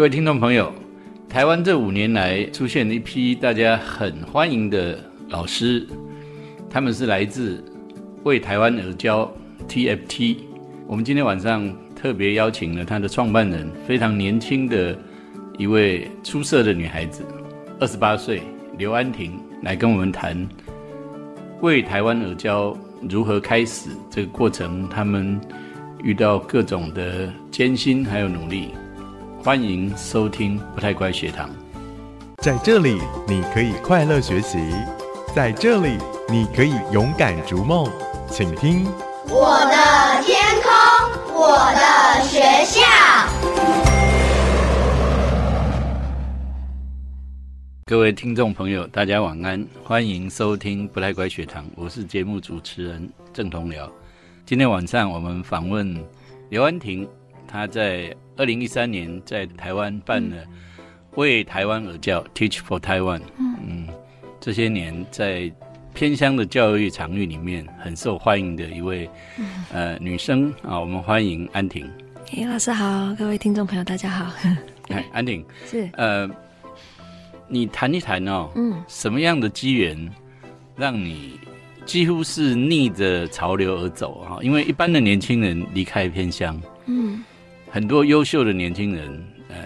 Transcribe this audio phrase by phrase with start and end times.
[0.00, 0.72] 各位听众朋友，
[1.28, 5.86] 台湾这五年来出现了一批大家很欢迎的老师，
[6.70, 7.62] 他们是来自
[8.22, 9.30] 为台湾而教
[9.68, 10.38] TFT。
[10.86, 14.98] 我们今天晚上特别邀请了他的创办人，非常年轻的
[15.58, 17.22] 一位出色的女孩子，
[17.78, 18.40] 二十八岁
[18.78, 20.48] 刘安婷，来跟我们谈
[21.60, 22.74] 为台湾而教
[23.06, 25.38] 如何开始这个过程，他们
[26.02, 28.70] 遇到各种的艰辛还有努力。
[29.42, 31.48] 欢迎收听不太乖学堂。
[32.42, 34.58] 在这里，你可以快乐学习；
[35.34, 35.96] 在这里，
[36.28, 37.90] 你可以勇敢逐梦。
[38.28, 38.84] 请听
[39.30, 42.82] 我的天空，我的学校。
[47.86, 53.88] 各位听众朋友，大家晚安，欢迎收听不太乖学堂，我是节目主持人郑同僚。
[54.44, 55.98] 今天晚上我们访问
[56.50, 57.08] 刘安婷，
[57.48, 58.14] 她在。
[58.40, 60.36] 二零一三年在台湾办了
[61.16, 63.86] 为台湾而教 Teach for Taiwan，嗯，
[64.40, 65.52] 这些年在
[65.92, 69.06] 偏乡的教育场域里面很受欢迎的一位
[69.74, 71.86] 呃女生啊，我们欢迎安婷。
[72.34, 74.34] 哎，老师好，各位听众朋友大家好。
[74.88, 76.26] 哎，安婷是呃，
[77.46, 80.10] 你谈一谈哦，嗯，什么样的机缘
[80.76, 81.38] 让你
[81.84, 84.38] 几乎是逆着潮流而走啊？
[84.40, 87.22] 因为一般的年轻人离开偏乡，嗯。
[87.70, 89.56] 很多优秀的年轻人，呃，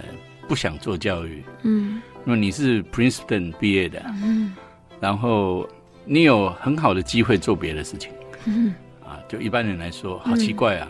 [0.46, 1.42] 不想做教育。
[1.62, 4.54] 嗯，那么你是 Princeton 毕业的，嗯，
[5.00, 5.68] 然后
[6.04, 8.10] 你有很好的机会做别的事情。
[8.44, 10.88] 嗯，啊，就一般人来说，好奇怪啊，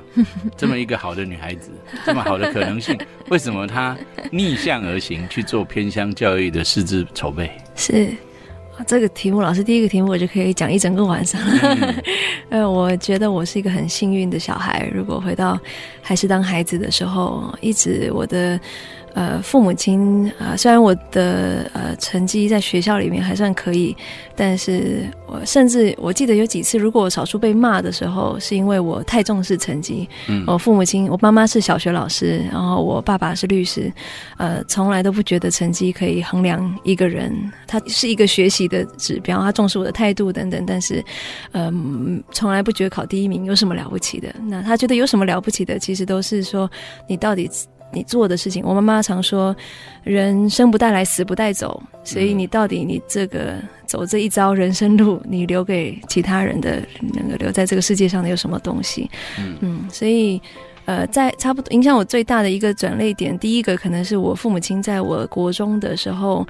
[0.57, 1.71] 这么一个好的女孩子，
[2.05, 2.99] 这么好的可能性，
[3.29, 3.97] 为什么她
[4.33, 7.51] 逆向而行去做偏乡教育的师资筹备？
[7.77, 8.13] 是。
[8.87, 11.41] 这个题目，老师第一个题目我就可以讲一整个晚上。
[12.51, 14.89] 呃，我觉得我是一个很幸运的小孩。
[14.93, 15.59] 如果回到
[16.03, 18.59] 还是当孩子的时候，一直我的。
[19.15, 23.97] 呃，父母亲啊，虽然我的呃成绩在学校里面还算可以，
[24.35, 30.09] 但是我甚至我记得有几次，如果我少数被骂的时候，是因为我太重视成绩。
[30.27, 33.93] 嗯，我父母亲，我妈妈是小学老师，然后我爸爸是律师，
[34.37, 37.33] 呃，从来都不觉得成绩可以衡量一个人，
[37.69, 41.05] 他是一个学习的指标，他重视我的态度等等，但是，
[41.53, 44.35] 嗯，从来不觉得考第一名有什么了不起的。
[44.47, 46.69] 那他觉得有什么了不起的，其实都是说
[47.07, 47.49] 你到底。
[47.95, 49.55] 你做的事情，我妈妈常说，
[50.03, 51.83] 人生不带来，死不带走。
[52.03, 53.55] 所以你到底你这个
[53.87, 59.11] 走这一遭人生路，你留给其他人的那个留在这个世界上的有什么东西？
[59.39, 60.41] 嗯，所以
[60.85, 66.47] 呃，在差不多影响我最大的一个转泪点，第一个可能是我父母亲在我国中的时候。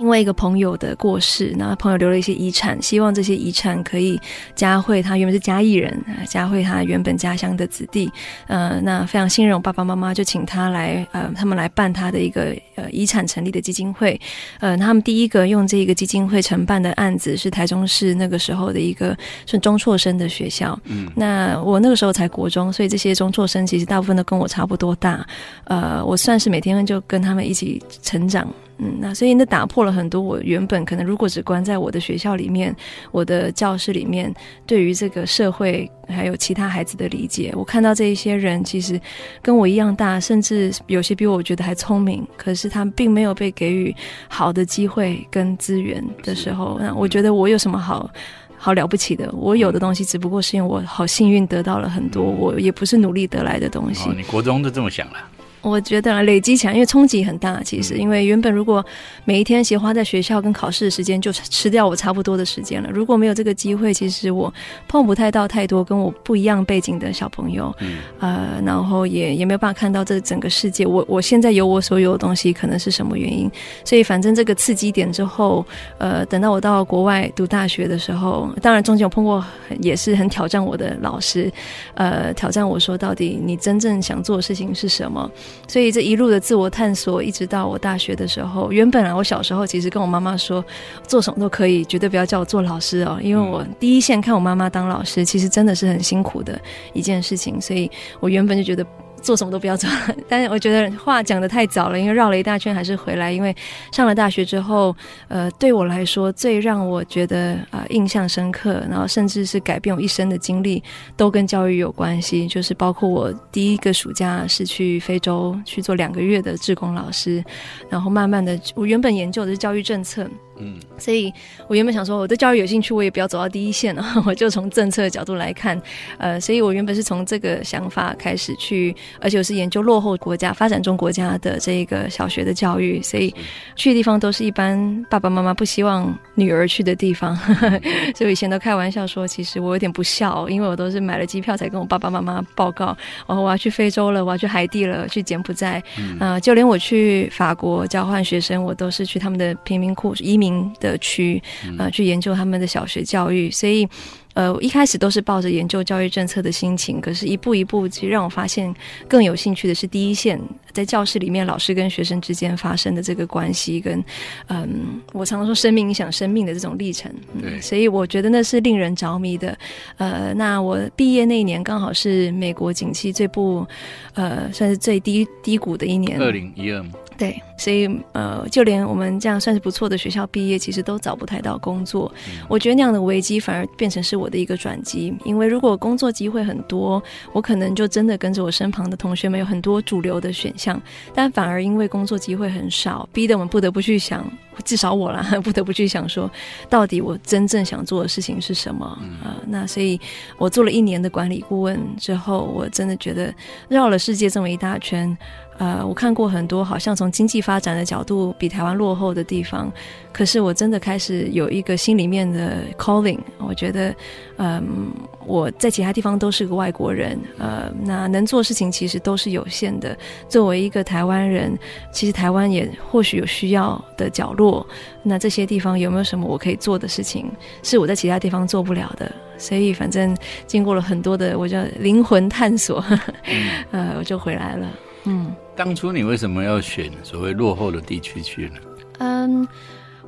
[0.00, 4.18] 因为一个朋友的过世，那朋友留了一些遗产，希望这些遗产可以
[4.54, 8.10] 嘉惠他原本是嘉义人，嘉惠他原本家乡的子弟。
[8.46, 14.18] 呃，那非常信任我爸爸妈妈，就请他来，呃，他们来办他的一个呃遗产成立的基金会。
[14.60, 20.78] 呃，他们第一个用这个基金会承办的案子是台中市那个时候的一个是中辍生的学校。
[20.84, 25.26] 嗯，那我那个时候才国中，所以这些中辍生其实大部分都跟我差不多大。
[25.64, 28.48] 呃，我算是每天就跟他们一起成长。
[28.82, 32.74] 嗯，那所以那打破了很多我原本可能如果只关在我的学校里面，
[33.12, 34.34] 我的教室里面，
[34.66, 38.98] 对于这个社会还有其他孩子的理解，我看到这一些人其实
[39.42, 43.94] 跟我一样大，甚至有些比我觉得还聪明，可是他们并没有被给予
[44.28, 48.10] 好的机会跟资源的时候，那我觉得我有什么好
[48.56, 49.30] 好了不起的？
[49.32, 54.08] 我有的东西只不过是因为我好幸运得到了很多，我也不是努力得来的东西。
[54.16, 55.16] 你国中就这么想了？
[55.62, 57.62] 我觉得累积起来，因为冲击很大。
[57.62, 58.84] 其实，因为原本如果
[59.24, 62.90] 每一天其实花在学校跟考试的时间，就吃掉我差不多的时间了。
[62.90, 64.52] 如果没有这个机会，其实我
[64.88, 67.74] 碰不太到太多跟我不一样背景的小朋友。
[67.80, 67.98] 嗯。
[68.18, 70.86] 呃，然后也也没有办法看到这整个世界。
[70.86, 73.50] 我我现在有我所有的东西，可能是什么原因？
[73.84, 75.64] 所以反正这个刺激点之后，
[75.98, 79.44] 呃，等到我到国外读大学的时候，当然中间有碰过
[79.80, 81.52] 也是很挑战我的老师，
[81.94, 85.30] 呃，挑战我说到底你真正想做的事情是什么？
[85.68, 90.64] 所以这一路的自我探索，一直到我大学的时候，原本啊，我小时候其实跟我妈妈说，
[91.06, 96.60] 做什么都可以，绝对不要叫我做老师哦，因为我第一线看我妈妈当老师，其实真的是很辛苦的
[96.92, 98.84] 一件事情，所以我原本就觉得。
[99.22, 99.88] 做什么都不要做，
[100.28, 103.30] 但是我觉得话讲的太早了，因为绕了一大圈还是回来。
[103.30, 103.54] 因为
[103.92, 104.94] 上了大学之后，
[105.28, 110.82] 呃，对我来说最让我觉得啊印象深刻，然后甚至是改变我一生的经历，
[111.16, 112.48] 都跟教育有关系。
[112.48, 117.44] 就是包括我第一个暑假是去非洲去做两个月的志工老师，
[117.88, 120.28] 然后慢慢的，我原本研究的是教育政策。
[120.60, 121.32] 嗯，所以
[121.66, 125.80] 我原本想说，我对教育有兴趣，我也不要走到第一线了， 我就从政策的角度来看，
[126.18, 133.34] 呃，所以我原本是从这个想法开始去，而且我是研究落后国家、发展中国家的这个小学的教育，所以
[133.74, 137.34] 去的地方都是一般爸爸妈妈不希望女儿去的地方，
[138.14, 142.96] 所以我以前都开玩笑说，其实我有点不孝，因为我都是买了机票才跟我爸爸妈妈报告，
[143.26, 145.82] 哦，我要去非洲了，我要去海地了，去柬埔寨，
[146.18, 150.49] 啊，就连我去法国交换学生，我都是去他们的贫民窟移民。
[150.80, 151.42] 的区，
[151.78, 153.88] 呃，去研究他们的小学教育，所以，
[154.34, 158.72] 呃，一开始都是抱着研究教育政策的心情，可是，一步一步，其实让我发现
[159.08, 160.40] 更有兴趣的是第一线，
[160.72, 164.02] 在教室里面，老师跟学生之间发生的这个关系，跟，
[164.48, 169.56] 嗯，我常常说生命影响生命的这种历程，对，所以我觉得那是令人着迷的。
[169.96, 173.66] 呃，那我毕业那一年刚好是美国景气最不，
[174.14, 176.84] 呃，算是最低低谷的一年，二零一二。
[177.20, 182.10] 对，所以呃，就连我们这样算是不错的学校毕业，其实都找不太到工作。
[182.48, 187.02] 我觉得那样的危机反而变成是我的一个转机，因为如果工作机会很多，
[187.34, 190.80] 我可能就真的跟着我身旁的同学们有很多主流的选项，
[191.14, 194.26] 但反而因为工作机会很少，逼得我们不得不去想，
[194.64, 196.30] 至少我啦，不得不去想说，
[196.70, 198.86] 到底我真正想做的事情是什么
[199.22, 199.36] 啊？
[199.46, 200.00] 那所以
[200.38, 203.30] 我做了一年的管理顾问之后，我真的觉得
[203.68, 205.14] 绕了世界这么一大圈。
[205.60, 209.70] 呃，我看过很多，好像从经济发展的角度比台湾落后的地方，
[210.10, 213.94] 可是我真的开始有一个心里面的 calling，我觉得，
[214.38, 214.88] 嗯，
[215.26, 219.94] 我在其他地方都是个外国人，呃，那能做事情其实都是有限的。
[220.30, 221.54] 作为一个台湾人，
[221.92, 224.66] 其实台湾也或许有需要的角落，
[225.02, 227.30] 那这些地方有没有什么我可以做的事情，
[227.62, 229.12] 是我在其他地方做不了的？
[229.36, 230.16] 所以，反正
[230.46, 232.82] 经过了很多的我叫灵魂探索，
[233.72, 234.66] 呃，我就回来了。
[235.04, 238.56] 嗯，当初你为什么要选所谓落后的地区去呢？
[239.00, 239.46] 嗯。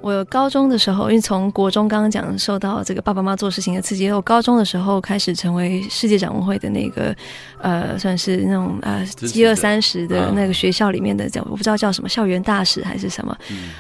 [0.03, 7.15] 我高中的时候，因为从国中刚刚讲受到这个爸爸妈妈做事情的刺激，我高中的时候开始成为世界展望会的那个，
[7.61, 13.37] 呃，算是那种呃，一二三十的那个学校里面的叫我不知道叫什么校园大使还是什么，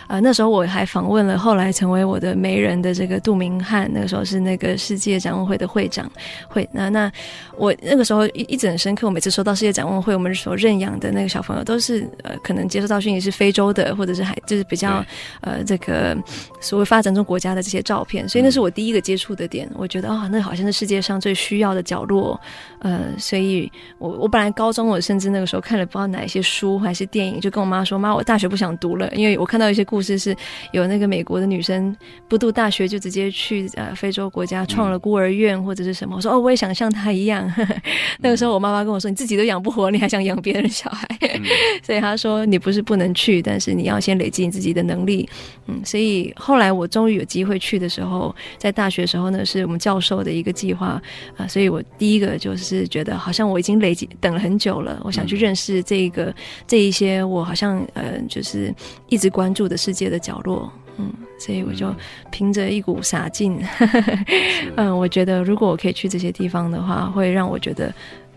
[0.06, 6.08] 呃，那时候我还访问了后来成为我的媒人的这个杜明翰，那个时候是那个世界展望会的会长
[6.46, 7.10] 会，那那
[7.56, 15.04] 我那个时候一一直很深刻，我每次收到世界展望会，我们所认养的那个小朋友都是呃，可能接受到讯息是非洲的，或者是还就是比较
[15.40, 16.11] 呃这个。
[16.60, 19.68] 所谓发展中国家的这些照片，所以那是我第一个接触的点。
[19.74, 22.40] 我觉得啊，那好像是世界上最需要的角落。
[22.80, 30.34] 呃，所以我我本来高中我甚至那个时候看了不知道哪一些书还是电影，就跟我妈说：“妈，我大学不想读了，因为我看到一些故事是
[30.72, 31.94] 有那个美国的女生
[32.28, 37.50] 不读大学就直接去呃非洲国家创了孤儿院或者是什么。”我说：“哦，我也想像她一样。
[38.20, 41.06] ”那个时候我妈妈跟我说：“你自己都养不活，你还想养别人小孩？
[41.82, 45.28] ”所以她说：“你不是不能去，但是你要先累积你自己的能力。”
[45.68, 46.01] 嗯，所以。
[46.36, 51.00] 后来我终于有机会去的时候，在大学时候呢，是我们教授的一个计划
[51.36, 56.34] 啊，所以我第一个就是觉得好像我已经累积等了很久了，我想去认识这个
[56.66, 58.74] 这一些我好像呃就是
[59.08, 61.94] 一直关注的世界的角落，嗯，所以我就
[62.30, 63.58] 凭着一股傻劲，
[64.76, 67.92] 嗯，我觉得如果我可以去这些地方的话，会让我觉得。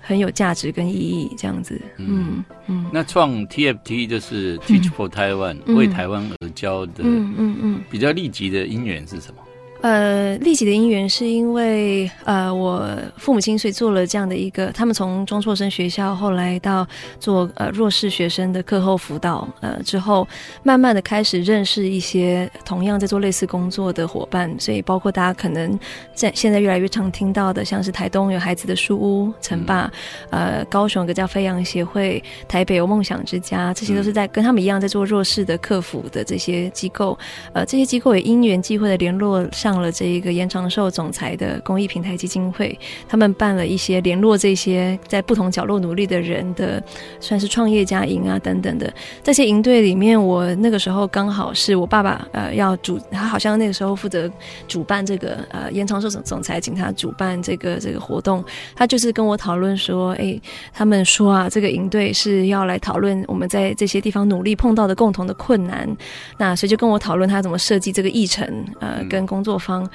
[0.08, 1.82] 很有价值跟意义，这样子。
[1.98, 2.86] 嗯嗯。
[2.94, 7.04] 那创 TFT 就是 Teach for Taiwan，为台湾而教的。
[7.04, 7.82] 嗯嗯嗯。
[7.90, 9.42] 比较立即的因缘是什么？
[9.86, 16.88] 呃，立己的因缘是因为呃，我父母亲所以做了这样的一个，他们从中辍生学校后来到
[17.20, 20.28] 做呃弱势学生的课后辅导，呃之后
[20.64, 25.80] 慢慢的开始认识一些同样在做类似工作的伙伴，所以包括大家可能
[26.16, 29.88] 在现在越来越常听到的，像是台东有孩子的书屋、城坝，
[30.32, 37.16] 呃高雄有个叫飞扬协会，台北有梦想之家，这些都是在跟他们一样在做弱势的客服的这些机构，
[37.54, 39.75] 呃这些机构也因缘际会的联络上。
[39.82, 42.78] 了这一个延长寿总裁的公益平台基金会，
[43.08, 46.82] 他们办了一些联络这些在不同角落努力的人的，
[47.20, 48.94] 算是创业家营啊等等的。
[49.24, 54.32] 这些营队里面，我那个时候刚好是我爸爸呃要主，他好像那个时候负责
[54.68, 58.44] 主办这个呃延长寿总总裁请他主办这个这个活动，
[58.76, 60.40] 他就是跟我讨论说，哎，
[60.72, 65.90] 他们说啊，这个营队是要来讨论我们在这些地方努力碰到的共同的困难，
[66.38, 68.48] 那所以就跟我讨论他怎么设计这个议程，
[68.80, 69.56] 呃，跟工作。
[69.66, 69.90] 方，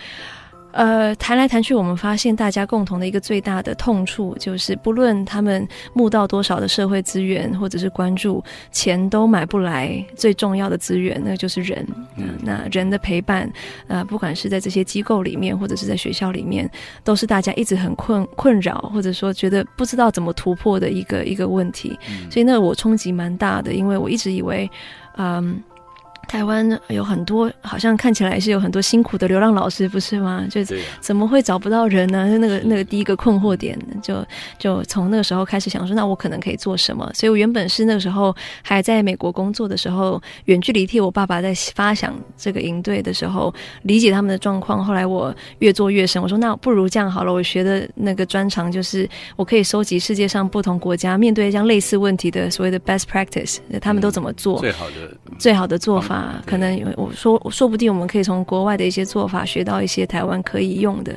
[0.73, 11.85] 呃，谈来谈去，我们发现大家共同的一个最大的痛处，就是不论他们募到多少的社会资源或者是关注，钱都买不来最重要的资源，那就是人。
[12.17, 13.51] 嗯，那人的陪伴，
[13.89, 16.71] 呃，不管是在这些机构里面，或者是在学校里面，
[17.03, 21.99] 都是大家一直很困困扰，或者说觉得不知道怎么突破的一个一个问题。
[22.31, 24.71] 所以，那我冲击蛮大的，因为我一直以为，
[25.17, 25.61] 嗯。
[26.31, 30.47] 台湾有很多，好像看起来是有很多辛苦的流浪老师，不是吗？
[30.49, 30.61] 就
[31.01, 32.29] 怎么会找不到人呢？
[32.39, 34.25] 那个那个第一个困惑点，就
[34.57, 37.11] 就从那个时候开始想说，那我可能可以做什么？
[37.15, 38.33] 所以我原本是那个时候
[38.63, 44.85] 还在美国工作的时候，远距离替我爸爸在发想这个营队的时候，理解他们的状况。
[44.85, 54.95] 后来我越做越深，我说那不如这样好了，我学的那个专长就是我可以收集世界上不同国家面对这样类似问题的所谓的 best practice，他们都怎么做最好的
[55.37, 56.20] 最好的做法。
[56.21, 61.15] 啊，可能我说说不定我们可以从国外的一些做法学到一些台湾可以用的。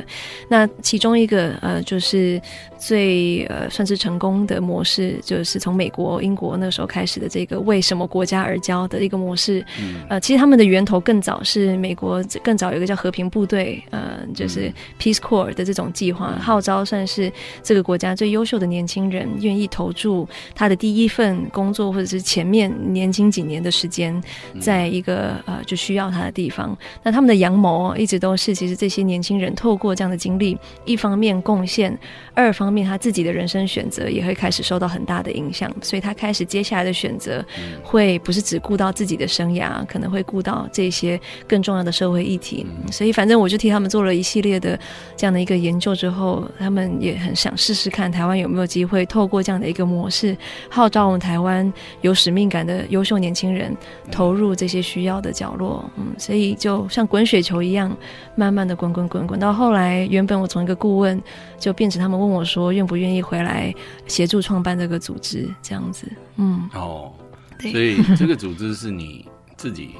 [0.47, 2.41] 那其中一个呃，就是
[2.77, 9.65] 最呃算是成功的模式，就是从美国、英国那时候开始的这个为什么国家而教的一个模式。
[10.07, 17.29] 呃，其实他们的源头更早是美国，更早有一个叫和平部队，呃，就是 Peace Corps 的这种计划，号召算是
[17.61, 24.23] 这个国家最优秀的年轻人愿意投注他的第一份工作，或者是前面年轻几年的时间
[24.61, 24.92] 在。
[24.93, 26.77] 一个呃，就需要他的地方。
[27.01, 31.97] 那他们的阳谋一直都是，其实这些年轻人透过这样的经历，一方面贡献，
[32.35, 35.73] 二方面他自己的人生选择也会开始受到很大的影响。
[35.81, 37.43] 所以他开始接下来的选择，
[37.81, 42.63] 会不是只顾到自己的生涯，可能会顾到这些更重要的社会议题。
[42.91, 44.79] 所以反正我就替他们做了一系列的
[45.17, 50.37] 这样的一个研究之后，他们也很想试试看台湾有没有机会透过这样的一个模式，
[50.69, 51.71] 号召我们台湾
[52.01, 53.75] 有使命感的优秀年轻人
[54.11, 54.72] 投入这些。
[54.81, 57.95] 需要的角落，嗯，所以就像滚雪球一样，
[58.35, 61.21] 慢慢的滚滚滚滚，到后来，原本我从一个顾问，
[61.59, 63.73] 就变成他们问我说，愿不愿意回来
[64.07, 67.11] 协助创办这个组织，这样子，嗯，哦，
[67.59, 69.25] 所以这个组织是你
[69.55, 69.91] 自己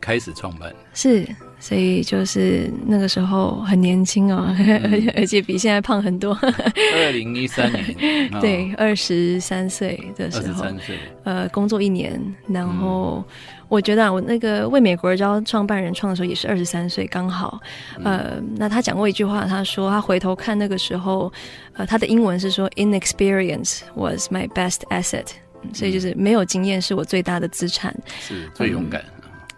[0.00, 1.26] 开始创办， 是，
[1.62, 4.52] 所以就是那个时候很年轻哦，
[5.14, 6.36] 而且比现在胖很多。
[6.42, 7.94] 二零一三年，
[8.42, 10.64] 对，二十三岁的时候，
[11.22, 13.24] 呃，工作一年，然后。
[13.68, 17.58] 我觉得我那个为美国而教创办人创的时候也是二十三岁刚好，
[18.04, 21.32] 呃，那他讲过一句话，他说他回头看那个时候，
[21.72, 25.24] 呃，他的英文是说 “inexperience was my best asset”，
[25.72, 29.02] 所以就是没有经验是我最大的资产，是最勇敢。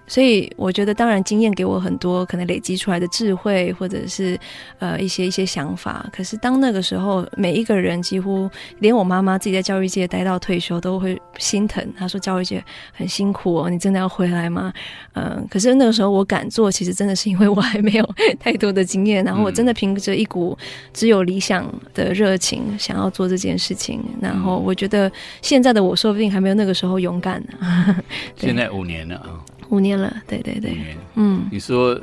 [0.07, 4.39] 所以我觉得，当然经验给我很多可能累积出来的智慧，或者是
[4.79, 6.07] 呃一些一些想法。
[6.13, 11.87] 可是当那个时候，每一个人几乎连我妈妈自己在教育界待到退休都会心疼。
[11.97, 14.73] 她说：“教育界很辛苦哦，你真的要回来吗？”
[15.15, 18.09] 嗯， 可是那个时候我敢做，其实真的是因为我还没有
[18.39, 20.57] 太多的经验，然后我真的凭着一股
[20.93, 24.03] 只有理想的热情，想要做这件事情。
[24.21, 27.97] 然后我觉得现在的我说不定还没有那个时候勇敢呢。
[28.37, 29.41] 现在五年了啊。
[29.71, 31.99] 五年了，对对对，嗯，你说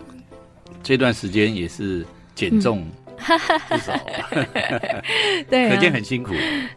[0.84, 2.86] 这段时间也是减重
[3.18, 3.94] 不少，
[5.50, 6.34] 对，可见很辛苦。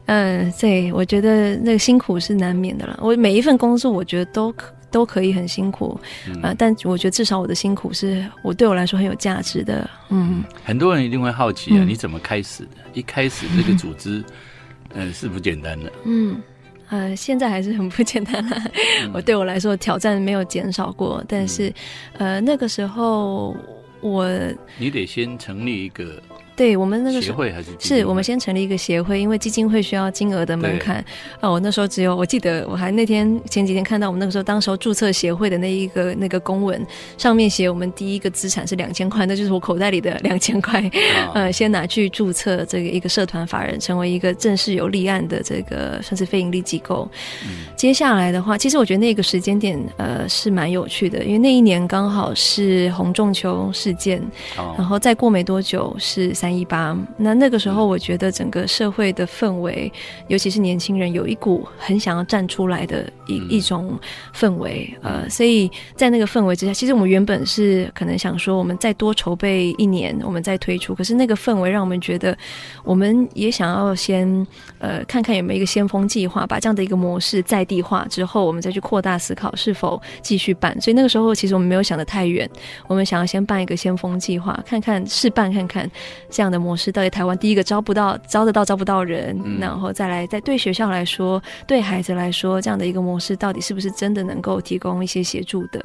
[0.06, 2.98] 嗯，对，我觉得那个辛苦是难免的了。
[3.02, 5.98] 我每一份工作，我觉得都可都可以很辛苦，
[6.42, 9.88] 啊，但我觉得至少我的辛苦是我对我来说很有价值的。
[10.10, 12.76] 嗯，很多人一定会好奇啊，你怎么开始的？
[12.92, 14.22] 一开始这个组织，
[14.92, 15.92] 嗯， 是不简单的。
[16.04, 16.40] 嗯。
[16.88, 18.62] 呃，现在还是很不简单啦。
[19.12, 21.72] 我对我来说挑战没有减少过，但是，
[22.18, 23.56] 呃，那个时候
[24.00, 24.28] 我
[24.78, 26.22] 你得先成立一个。
[26.56, 31.04] 对我们那个协会还是是我们先成立一个协会，因为基金会需要金额的门槛
[31.40, 31.50] 啊。
[31.50, 36.80] 我那时候只有我记得我还那天前几天看到我们那个时候当时候注册协会的那一个那个公文
[37.18, 40.88] 上面写我们第一个资产是两千块，那就是我口袋里的两千块，
[41.34, 47.08] 呃，先拿去注册这个一个社团法人，成为一个正式有立案的这个算是非盈利机构。
[47.74, 54.22] 接下来的话，其实我觉得那个时间点呃是蛮有趣的，因为那一年刚好是红中秋事件，
[54.78, 56.32] 然后再过没多久是。
[56.44, 59.90] 三一八，那那个时候，我觉得整个社会的氛围，
[60.28, 63.98] 尤其是年轻人，有一股很想要站出来的一一种
[64.34, 64.94] 氛围。
[65.00, 70.94] 呃，所以在那个氛围之下，其实我们原本是可能想说，我们再多筹备一年，我们再推出。
[70.94, 72.36] 可是那个氛围让我们觉得，
[72.84, 74.46] 我们也想要先
[74.80, 80.78] 呃看看有没有一个先锋计划，把这样的一个模式在地化之后，我们再去扩大思考是否继续办。
[80.78, 82.46] 所以那个时候，其实我们没有想得太远，
[82.86, 85.90] 我们想要先办一个先锋计划，看看试办看看。
[86.34, 95.80] 这样的模式到底台湾第一个招不到招得到招不到人，然后再来在对学校来说，对孩子来说，这样的一个模式到底是不是真的能够提供一些协助的？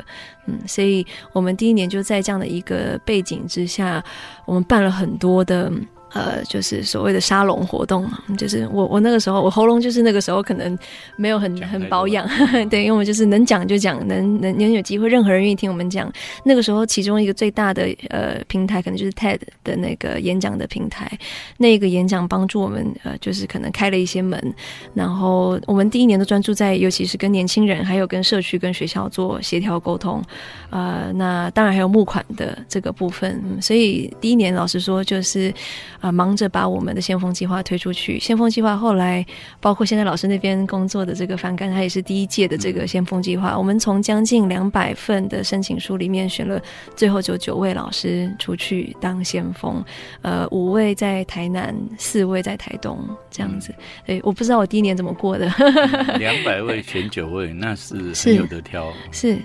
[0.47, 4.03] 嗯，所以我们第一年就在这样的一个背景之下，
[4.45, 5.71] 我们办了很多的
[6.13, 10.77] 呃，就是所谓的沙龙活动，就是我我那个时候我喉咙就是那个时候可能
[11.15, 12.27] 没有很很保养，
[12.69, 16.11] 对，因为我们就是能讲就讲，能能能有机会，任何人愿意听我们讲。
[16.43, 21.11] 那个时候其中一个最大的呃平台，可能就是 TED 的那个演讲的平台，
[21.57, 24.41] 那个演讲帮助我们呃，就是可能开了一些门。
[24.95, 30.23] 然后我们第一年都专注在，尤其是跟年轻人，还有跟社区、跟学校做协调沟通，
[30.71, 33.39] 呃，那当然还有募款的这个部分。
[33.61, 35.53] 所以第一年老实说就是。
[35.99, 38.19] 啊，忙着把我们的先锋计划推出去。
[38.19, 39.25] 先锋计划后来，
[39.59, 43.57] 包括现在老师那边工作的这个范干，他也是第一届的这个先锋计划。
[43.57, 46.61] 我们从将近两百份的申请书里面选了
[46.95, 49.83] 最后就九位老师出去当先锋，
[50.21, 52.97] 呃，五位在台南，四位在台东，
[53.29, 53.73] 这样子。
[54.05, 55.51] 对，我不知道我第一年怎么过的。
[56.17, 58.91] 两百位选九位，那是很有得挑。
[59.11, 59.37] 是。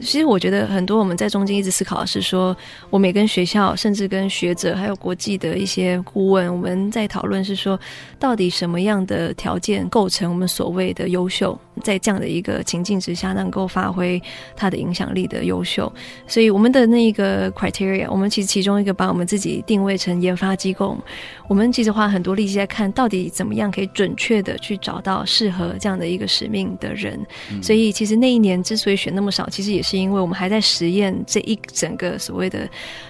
[0.00, 2.56] 其实我觉得很多我们在中间一直思考的是说，
[2.90, 7.78] 我们也跟学校，甚至跟学者，还有国际的一些顾问，我们在讨论是说，
[8.18, 14.20] 到底什么样的条件构成我们所谓的优秀，在这样的一个情境之下，能够发挥
[14.56, 15.90] 它的影响力的优秀。
[16.26, 20.98] 所以我们的那一个 criteria，我们其实其中一个把我们自己定位成研发机构，
[21.46, 27.18] 我们其实花很多力气在看到底怎么样可以准确的去找到适合这样的一个使命的人。
[27.62, 29.68] 所以其实那一年之所以选那么少，其实。
[29.78, 32.68] 也是因为我们还在实验这一整个所谓的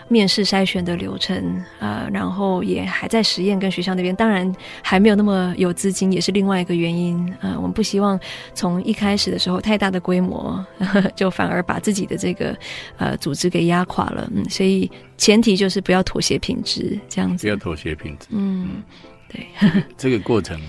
[0.09, 7.55] 面试筛选的流程啊，然后也还在实验跟学校那边，当然还没有那么有资金，也是另外一个原因啊。
[7.57, 8.19] 我们不希望
[8.59, 10.67] 从一开始的时候太大的规模，
[11.15, 12.59] 就反而把自己的这个
[12.97, 14.29] 呃组织给压垮了。
[14.35, 17.47] 嗯，所以前提就是不要妥协品质，这样子。
[17.47, 18.27] 不要妥协品质。
[18.31, 18.83] 嗯，
[19.29, 19.47] 对。
[19.97, 20.61] 这个过程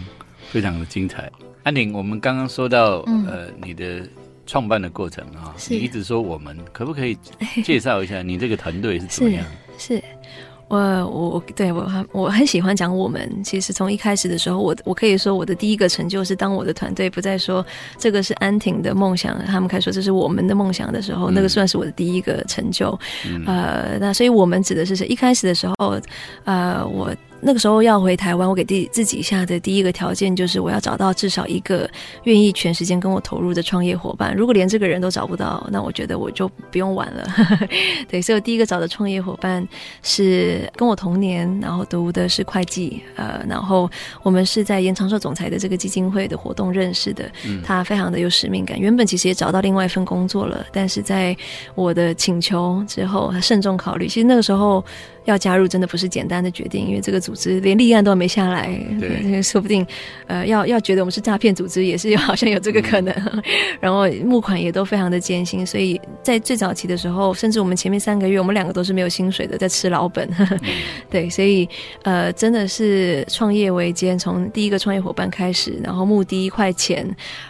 [0.52, 1.32] 非常的精彩。
[1.64, 4.08] 安宁，我们刚刚说到呃你的。
[4.52, 7.16] 创办的过程啊，你一直说我们可不可以
[7.64, 9.46] 介绍一下你这个团队是怎么样？
[9.78, 10.04] 是，
[10.70, 13.30] 我我对我很我很喜欢讲我们。
[13.44, 17.66] 其实从一开始的时候，我我可以说我的第一个成就是当我的团队不再说
[17.98, 22.98] 这个是安婷的梦想，他们开始说这是我们的梦想的时候，那个算是我的第一个成就。
[23.46, 25.08] 呃，那所以我们指的是谁？
[25.08, 26.00] 一开始的时候，
[26.46, 27.14] 呃，我。
[27.42, 31.90] 那个时候要回台湾，我给第自己下的第一个条件就是我要找到至少一个
[32.24, 34.36] 愿意全时间跟我投入的创业伙伴。
[34.36, 37.28] 如果连这个人都找不到，那我觉得我就不用玩了。
[38.10, 39.66] 对，所以我第一个找的创业伙伴
[40.04, 43.90] 是跟我同年，然后读的是会计，呃，然后
[44.22, 47.30] 我们是在延长寿总裁的这个基金会的活动认识的。
[47.64, 51.36] 他非常的有使命感，原本其实也找到另外一份工作了，但是在
[51.74, 54.08] 我的请求之后，他慎重考虑。
[54.08, 54.84] 其实那个时候。
[55.30, 58.68] 要加入真的不是简单的决定，因为这个组织连立案都没下来，
[59.00, 59.86] 对， 说不定
[60.28, 63.14] 呃要要觉得我们是诈骗组织，也是 好像有这个可能。
[63.80, 70.28] 然后募款也都非常的艰辛，所以在最早期的时候，甚至我们前面三个月，我们两个都是没有薪水的，在吃老本。
[71.10, 71.68] 对，所以
[72.04, 77.08] 呃真的是创业维艰，从第一个创业伙伴开始，然后募第一块钱，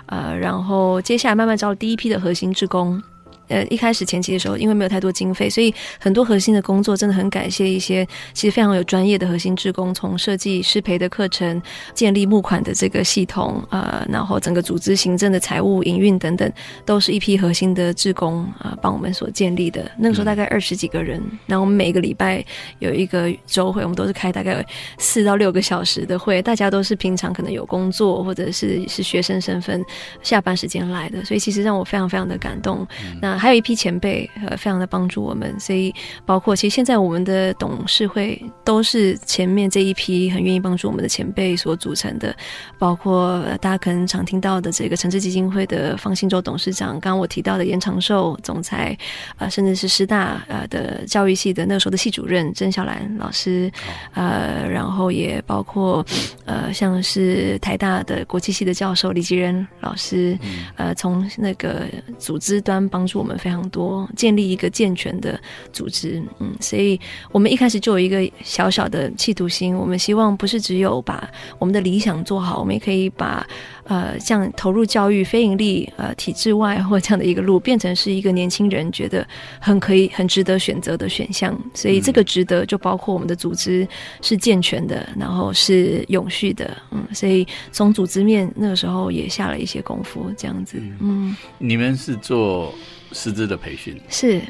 [0.07, 3.01] 呃，然后接下来慢慢招第一批的核心职工。
[3.49, 11.62] 呃，一开始前期的时候，因为没有太多经费，所以很多核心的工作真的很感谢一些其实非常有专业的核心职工，从设计师培的课程、
[11.93, 16.51] 建立募款的这个系统，呃，然后整个组织行政的财务营运等等，
[16.85, 19.89] 都是一批核心的职工啊，帮我们所建立的。
[19.97, 22.45] 那个时候大概二十几个人，那我们每个礼拜
[22.77, 24.63] 有一个周会，我们都是开大概
[24.99, 29.83] 四到六个小时的会，大家都是平常可能有工作或者是是学生身份，
[30.21, 32.85] 下班时间来的，所以其实让我非常非常的感动。
[33.21, 35.93] 那还有一批前辈，呃，非常的帮助我们，所以
[36.25, 42.36] 包括其实现在我们的董事会都是前面这一批很愿意帮助我们的前辈所组成的，
[42.78, 48.97] 包括大家可能常听到的这个诚志基金会的方信洲董事长，刚刚我提到的严长寿总裁，
[49.38, 53.71] 啊，甚至是师大呃的教育系的那个时候的系主任曾小兰老师，
[54.13, 56.06] 呃，然后也包括
[56.45, 60.38] 呃像是台大的国际系的教授李吉仁老师，
[60.75, 61.86] 呃，从那个
[62.17, 63.28] 组织端帮助我们。
[63.29, 65.39] 们非常多，建立一个健全的
[65.71, 66.99] 组织，嗯，所以
[67.31, 73.45] 我们一开始就有一个小小的企图心，我们希望不是只有把我们的理想做好，我们也可以把
[73.83, 79.27] 呃，像投入教育、非盈利、呃，体制外或这样的一个路，变成是一个年轻人觉得
[79.59, 81.57] 很可以、很值得选择的选项。
[81.73, 83.87] 所以这个值得就包括我们的组织
[84.21, 92.73] 是健全的，然后是永续的，嗯，所以从组织面那个时候也下了一些功夫，这样子，嗯，你们是做。
[93.12, 94.41] 师资的培训是，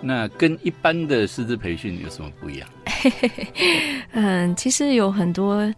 [0.00, 2.68] 那跟一般的师资培训有什么不一样？
[4.12, 5.72] 嗯，其实有很多。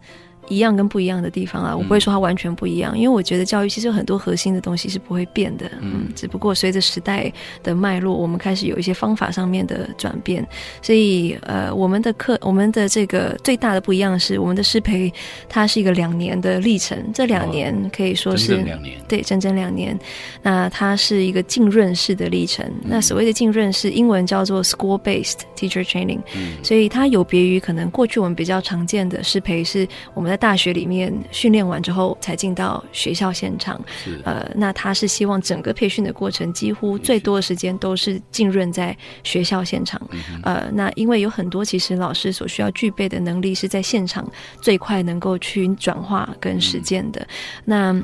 [0.49, 7.31] 一样跟不一样的地方啊，我不会说它完全不一样，因为我觉得教育其实有很多核心的东西是不会变的，嗯，只不过随着时代
[7.63, 10.45] 的脉络，我们开始有一些方法上面的转变，
[10.81, 15.11] 所以呃，我们的课，我们的这个最大的不一样是，我们的师培
[15.47, 19.97] 它是一个两年的历程，这两年可以说是两年，对，整整两年，
[20.41, 26.57] 那它是一个浸润式的历程，那所谓的浸润式，英文叫做 school based teacher training，嗯。
[26.63, 33.79] 所以它有别于可能过去我们比较常见的师培是我们在大学里面训练完之后才进到学校现场，
[34.23, 40.01] 呃，那他是希望整个培训的过程几乎最多的时间都是浸润在学校现场，
[40.43, 44.27] 呃，那因为有很多其实老师所需要具备的能力是在现场
[44.61, 47.27] 最快能够去转化跟实践的，
[47.65, 47.95] 那。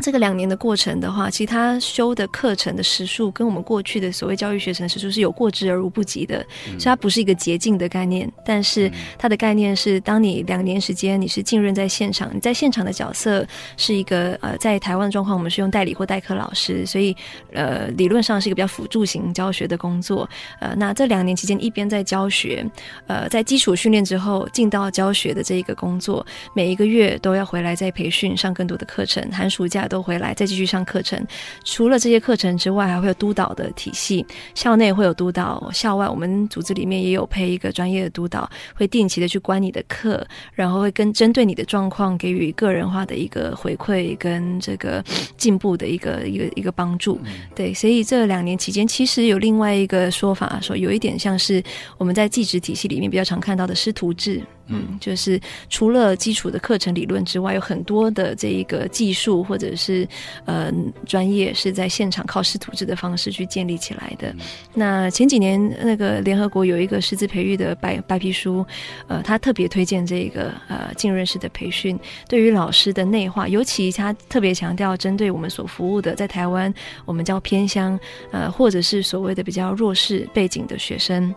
[0.00, 6.38] 这个两年的过程的话，其实他修的课程的时数跟我们过去的所谓教育学程时数是有过之而无不及的，
[6.78, 8.30] 所以它不是一个捷径的概念。
[8.44, 13.44] 但是它的概念是，当你两年时间你是浸润在现场，你在现场的角色
[13.76, 17.16] 是一个呃，在台湾状况我们是用代理或代课老师，所以
[17.52, 20.30] 呃理论上是一个比较辅助型教学的工作。
[20.60, 22.64] 呃，那这两年期间一边在教学，
[23.08, 29.87] 呃，在基础训练之后进到教学的这一个工作，每一个月都要回来再培训上更多的课程，寒暑假。
[29.88, 31.18] 都回来再继续上课程，
[31.64, 34.24] 除了这些课程之外，还会有督导的体系。
[34.54, 45.02] 校内会有督导，校外我们组织里面也有配一个专业的督导，会定期的去关你的课，然后会跟针对你的状况给予个人化的一个回馈跟这个
[45.36, 47.18] 进步的一个一个一个帮助。
[47.54, 51.62] 对，所以这两年期间，其实有另外一个说法，说有一点像是
[51.96, 54.42] 我们在技职体系里面比较常看到的师徒制。
[54.68, 60.06] 嗯，就是除了基础的课程理论之外，有很多的这一个技术或者是
[60.44, 60.72] 呃
[61.06, 64.34] 专业是在现场靠师徒制的方式去建立起来的。
[64.74, 68.64] 那前几年那个联合国有一个师资培育的白白皮书，
[69.06, 76.72] 呃，他特别推荐这个呃浸润式的培训，对于老师的内化，尤其他特别强调针对我们所服务的在台湾
[77.04, 77.98] 我们叫偏乡
[78.30, 81.34] 呃或者是所谓的比较弱势背景的学生。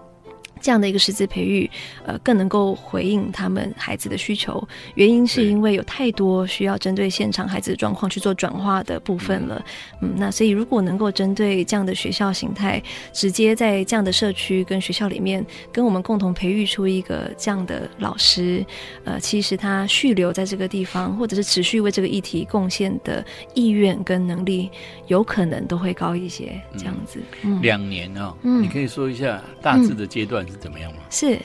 [0.62, 1.70] 这样的一个师资培育，
[2.06, 4.66] 呃，更能够回应他们孩子的需求。
[4.96, 9.64] 原因是因为有太多需要针对现场孩子的状况去做转化的部分了。
[10.02, 18.64] 嗯，那所以如果能够针对这样的学校形态，直接在这样的社区跟学校里面，跟我们共同培育出一个这样的老师，
[19.04, 24.70] 呃，其实他续留在这个地方，或者是持续为这个议题贡献的意愿跟能力，
[25.08, 26.60] 有可能都会高一些。
[26.78, 27.20] 这样子，
[27.62, 30.46] 两年哦，你可以说一下大致的阶段。
[30.60, 31.00] 怎么样吗？
[31.10, 31.38] 是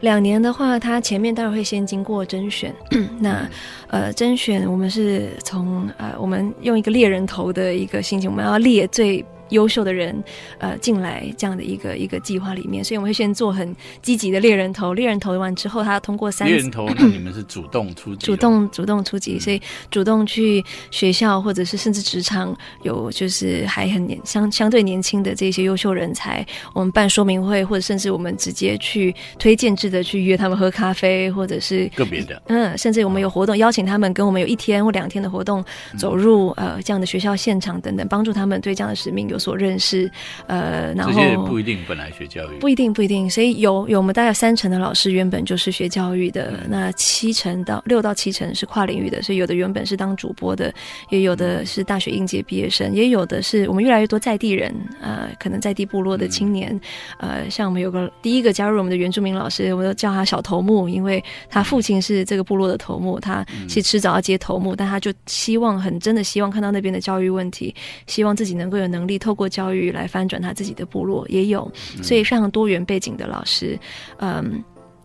[0.00, 2.74] 两年的话，他前面当然会先经过甄选。
[3.20, 3.48] 那
[3.88, 9.24] 呃，甄选我们是从呃，我们用一个猎人头的一个心情，我们要猎最。
[9.50, 10.22] 优秀的人，
[10.58, 35.64] 呃，进来这样的一个一个计划里面，所以我们会先做很积极的猎人头，猎人头完之后，他要通过三猎人头，那你们是主动出击，主动主动出击，所以主动去学校或者是甚至职场有就是还很年相相对年轻的这些优秀人才，我们办说明会，或者甚至我们直接去推荐制的去约他们喝咖啡，或者是个别的，嗯，甚至我们有活动邀请他们跟我们有一天或两天的活动，
[35.96, 39.35] 走入呃这样的学校现场等等，帮助他们对这样的使命有。
[39.36, 40.10] 有所认识，
[40.46, 50.72] 呃，然后这些不一定本来学教育，不一定不一定，所以有有我们大概三成的老师原本就是学教育的，那七成到六到七成是跨领域的，所以有的原本是当主播的，
[51.10, 56.80] 也有的是大学应届毕业生，也有的是我们越来越多在地人，呃，可能在地部落的青年，
[57.18, 67.74] 呃，像我们有个第一个加入我们的原住民老师，我们都叫他小头目，因为他父亲是这个部落的头目，他其实迟早要接头目，但他就希望很真的希望看到那边的教育问题，
[68.06, 69.18] 希望自己能够有能力。
[69.26, 71.68] 透过教育来翻转他自己的部落，也有，
[72.00, 73.76] 所以非常多元背景的老师，
[74.18, 74.62] 嗯。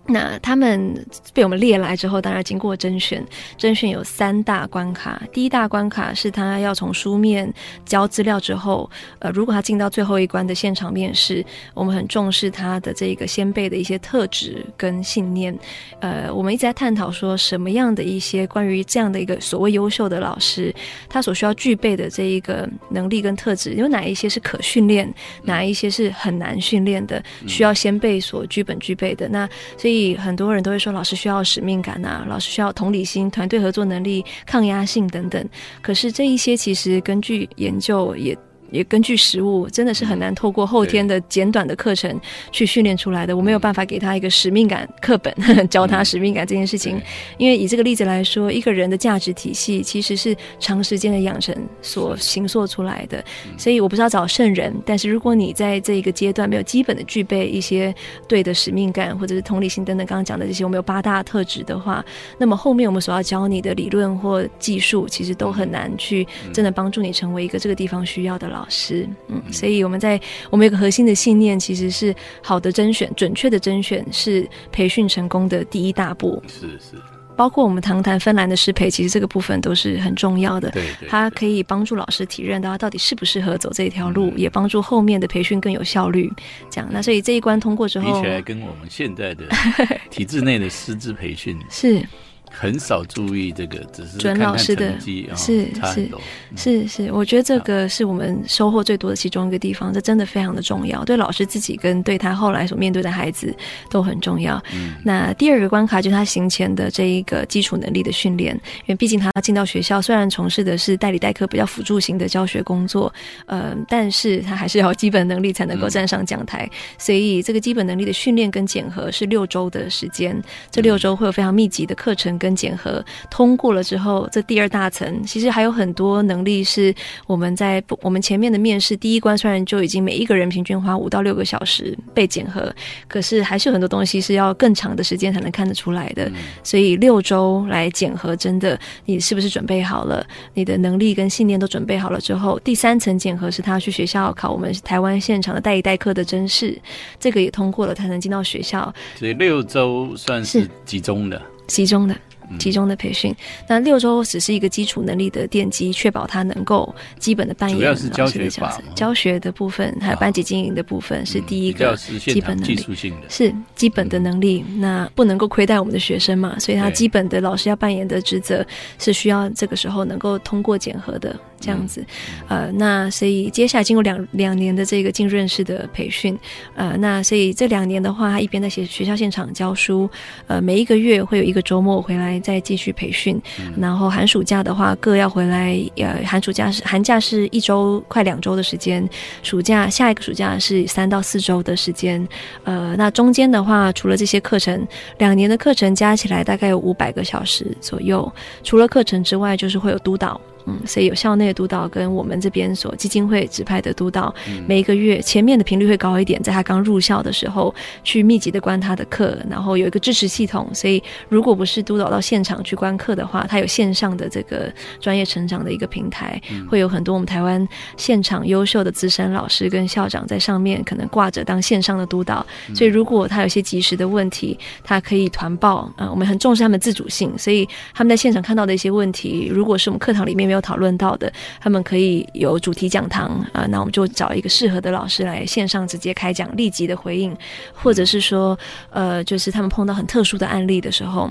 [0.08, 3.24] 那他们被我们列来之后，当然经过甄选。
[3.56, 7.52] 甄选有三大关卡，第一大关卡是他要从书面
[7.86, 15.58] 交资料之后，呃，如果他进到最后一关的现场面试，我们很重视他的这个先辈的一些特质跟信念。
[16.00, 20.74] 呃，我们一直在探讨说，什么样的一些关于这样的一个所谓优秀的老师，
[21.08, 29.30] 他所需要具备的这一个能力跟特质，有哪一些是可训练，哪一些是很难训练的，需要先辈所具本具备的。
[29.30, 29.91] 那所以。
[29.92, 35.50] 所以很多人都会说，老师需要使命感啊，老师需要同理心、团队合作能力、抗压性等等。
[35.82, 38.34] 可是这一些其实根据研究也
[38.72, 42.20] 也根据实物，真的是很难透过后天的简短的课程
[42.52, 43.36] 去训练出来的。
[43.36, 45.34] 我没有办法给他一个使命感课本
[45.70, 47.00] 教他使命感这件事情，
[47.38, 53.24] 因为以这个例子来说，一个人的价值体系其实是长时间的养成所形塑出来的。
[53.58, 57.94] 所以我不是要找圣人，但是如果你在这一个阶段没有基本的具备一些
[58.28, 62.04] 对的使命感或者是同理心等等刚刚讲的这些，我们有八大特质的话，
[62.38, 69.08] 那么后面我们所要教你的理论或技术，其实都很难去真的帮助你成为一个这个地方需要的老师。
[69.28, 70.20] 嗯，所以我们在
[70.50, 76.42] 我们有个核心的信念，其实是好的甄选、准确的甄选是培训成功的第一大步。
[76.48, 77.02] 是是。
[77.34, 80.70] 包括我们谈谈芬兰的适配，其实这个部分都是很重要的。
[80.72, 86.32] 对，它可以帮助老师体认到他到底适不适合走这一条路，也帮助后面的培训更有效率。
[86.70, 89.46] 这样，那所以这一关通过之后，比起来跟我们现在的
[90.12, 92.06] 体制内的师资培训是。
[92.52, 94.94] 很少注意这个，只是准老师的，
[95.36, 96.10] 是是
[96.56, 103.56] 是是，我觉得这个是我们收获最多的其中一个地方，这真的非常的重要，对老师自己跟对他后来所面对的孩子
[103.90, 104.62] 都很重要。
[104.74, 104.96] 嗯。
[105.04, 113.12] 那第二个关卡就是他行前的这一个基础能力的训练，因为毕竟他进到学校，虽然从事的是代理代课比较辅助型的教学工作，
[113.46, 122.38] 呃，但是他还是要基本能力才能够站上讲台，所以这个基本能力的训练跟检核是六周的时间，这六周会有非常密集的课程。
[122.42, 126.92] 跟检核通过了之后，这第二大层其实还有很多能力是
[127.28, 132.74] 我们在我们前面的面试第一关，虽然就已经每一个人平均花五到六个小时被检核，
[133.08, 136.32] 可是还是有很多东西是要更长的时间才能看得出来的。
[136.64, 140.26] 所以六周来检核，真的你是不是准备好了？
[140.56, 146.76] 你的能力跟信念都准备好了之后，第三层检核是他去学校考我们台湾现场的代一代课的真试，
[147.20, 148.92] 这个也通过了，才能进到学校。
[149.16, 152.16] 所以六周算是集中的，集中的。
[152.58, 153.36] 集中的培训，
[153.68, 162.86] 那六周只是一个基础能力的奠基，确保他能够基本的扮演主要是教学法，教学的部分还有班级经营的部分是第一个基本能力，
[163.30, 164.64] 是基本的能力。
[164.78, 168.66] 那不能够亏待我们的学生嘛，所以他基本的老师要扮演的职责
[169.00, 171.36] 是需要这个时候能够通过检核的。
[171.62, 172.04] 这样子，
[172.50, 176.38] 呃，那所以接下来经过两两年的这个浸润式的培训，
[176.76, 180.10] 呃，那所以这两年的话，他一边在学学校现场教书，
[180.48, 183.40] 呃，每一个月会有一个周末回来再继续培训，
[183.78, 189.08] 然后寒暑假的话各要回来，呃，寒暑假是寒假是一周快两周的时间，
[189.44, 192.28] 暑假下一个暑假是三到四周的时间，
[192.64, 194.88] 呃，那中间的话，除了这些课程，
[195.20, 198.32] 两年的课程加起来大概有五百个小时左右，
[198.64, 200.40] 除了课程之外，就是会有督导。
[200.72, 204.34] 嗯，所以有校内的督导跟我们这边所基金会指派的督导，
[204.68, 230.42] 每一个月前面的频率会高一点，在他刚入校的时候去密集的观他的课，然后有一个支持系统，所以如果不是督导到现场去观课的话，他有线上的这个专业成长的一个平台，会有很多我们台湾现场优秀的资深老师跟校长在上面可能挂着当线上的督导，所以如果他有些及时的问题，他可以团报啊，我们很重视他们自主性，所以他们在现场看到的一些问题，如果是我们课堂里面。
[230.42, 237.36] 没有讨论到的，他们可以有主题讲堂啊，那我们就找一个适合的老师来线上直接开讲，立即的回应，
[237.74, 238.58] 或者是说，
[238.90, 241.30] 呃，就是他们碰到很特殊的案例的时候，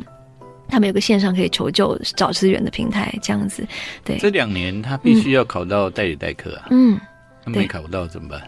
[0.69, 3.66] 他们有个线上可以求救、找资源的平台，这样子。
[4.05, 6.99] 对，这两年他必须要考到代理代课啊，嗯，
[7.46, 8.40] 没考到怎么办？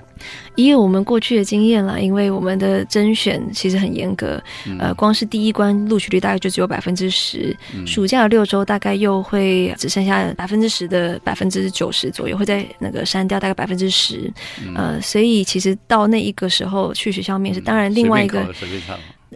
[0.54, 4.40] 以我们过去的经验啦，因为我们的甄选其实很严格，
[4.78, 14.32] 呃，光是第一关录取率大概就只有百分之十，暑假的六周大概又会只剩下百分之十的百分之九十左右，会在那个删掉大概百分之十，
[14.74, 18.46] 呃，所以其实到那一个时候去学校面试，当然另外一个。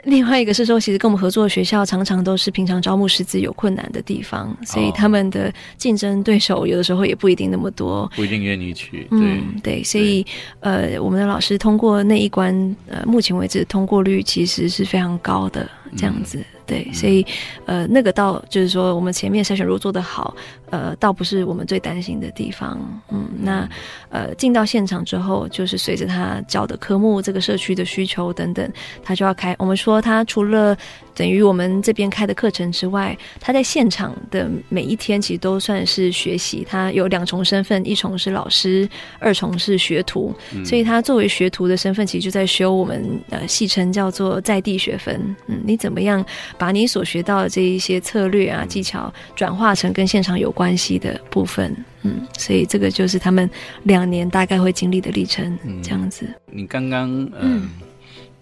[0.06, 9.06] 另外一个是说，其实跟我们合作的学校常常都是平常招募师资有困难的地方，所以他们的竞争对手有的时候也不一定那么多，不一定愿意去。
[9.10, 10.24] 嗯，对，所以
[10.60, 12.54] 呃，我们的老师通过那一关，
[12.88, 16.38] 呃，目前为止通过率其实是非常高的，这样子。
[16.66, 17.24] 对，所以
[17.64, 20.34] 呃，那个倒就是说，我们前面筛选如果做得好。
[20.70, 22.76] 呃，倒不是我们最担心的地方。
[23.08, 23.68] 嗯，那
[24.10, 28.68] 呃，进到现场之后，就是随着他教的科目、这个社区的需求等等，
[29.04, 29.54] 他就要开。
[29.60, 30.76] 我们说，他除了
[31.16, 36.64] 等于我们这边开的课程之外，他在现场的每一天其实都算是学习。
[36.68, 40.34] 他有两重身份，一重是老师，二重是学徒。
[40.64, 45.34] 所以，他作为学徒的身份，其实就在修我们呃戏称叫做在地学分。
[45.46, 46.24] 嗯，你怎么样
[46.58, 53.48] 把你所学到的这一些策略啊、技巧转化成跟现场有关系的部分，嗯，所以这个就是他们
[53.84, 56.28] 两年大概会经历的历程，这样子。
[56.50, 57.70] 你刚刚嗯，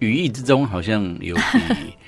[0.00, 1.40] 语义之中好像有比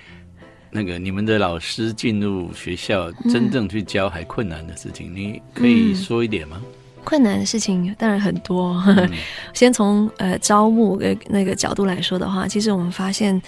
[0.70, 6.60] 那个你们的老师进入学校真正去教还困难的事情，你可以说一点吗？
[7.04, 8.82] 困难的事情当然很多。
[9.54, 13.40] 先从呃招募的那个角度来说的话，其实我们发现。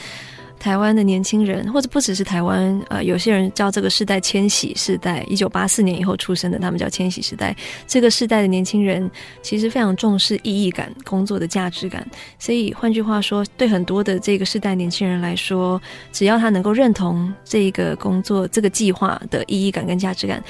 [0.58, 7.56] 台湾的年轻人，或者不只是台湾，呃，有些人叫这个世代“千禧世代”，一九八四年以后出生的，他们叫“千禧世代”。
[7.86, 12.06] 这个世代的年轻人其实非常重视意义感、工作的价值感。
[12.38, 15.80] 所以换句话说，对很多的这个世代年轻人来说，
[16.12, 20.42] 只要他能够认同这个工作、这个计划的意义感跟价值感。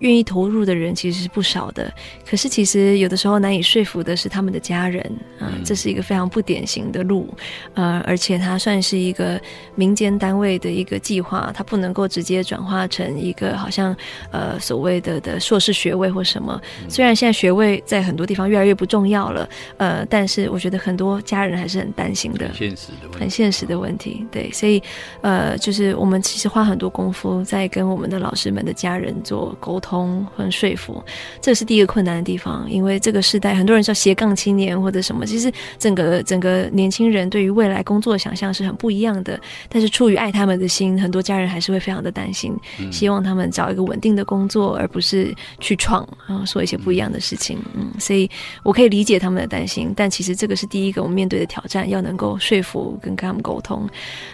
[0.00, 1.92] 愿意投入的人其实是不少的，
[2.24, 5.02] 可是其实有的时候难以说服的是他们的家人
[5.40, 7.28] 啊，这是一个非常不典型的路，
[7.74, 9.40] 呃，而且它算是一个
[9.74, 13.96] 民间单位的一个计划，它不能够直接转化成一个好像
[14.30, 16.60] 呃所谓的的硕士学位或什么。
[16.88, 24.24] 虽然现在学位在很多地方越来越不重要了，呃，但是我觉得很多家人还是很担心的，现实的，很现实的问题。
[24.30, 24.80] 对，所以
[25.22, 29.87] 呃，就是我们其实花很多功夫在跟我们的老师们的家人做沟通。
[29.88, 31.02] 通很说服，
[31.40, 32.66] 这是第一个困难的地方。
[32.68, 39.40] 因为这个时代，很多人叫斜杠青年或者什么，其实整个整个年轻人对于未来工作的想象是很不一样的。
[39.70, 42.54] 但是出于爱他们的心，很多家人还是会非常的担心，
[42.92, 47.58] 希望他们找一个稳定的工作，而不是去闯啊，做一些不一样的事情。
[47.74, 48.28] 嗯，所以
[48.62, 49.94] 我可以理解他们的担心。
[49.96, 53.88] 但其实这个是第一个我们面对的挑战，要能够说服跟跟他们沟通。